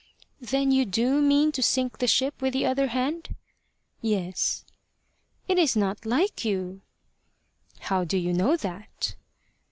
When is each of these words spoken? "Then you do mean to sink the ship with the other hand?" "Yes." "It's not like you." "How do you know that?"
"Then 0.39 0.71
you 0.71 0.83
do 0.85 1.21
mean 1.21 1.51
to 1.51 1.61
sink 1.61 1.99
the 1.99 2.07
ship 2.07 2.41
with 2.41 2.53
the 2.53 2.65
other 2.65 2.87
hand?" 2.87 3.35
"Yes." 4.01 4.65
"It's 5.47 5.75
not 5.75 6.07
like 6.07 6.43
you." 6.43 6.81
"How 7.81 8.03
do 8.03 8.17
you 8.17 8.33
know 8.33 8.57
that?" 8.57 9.13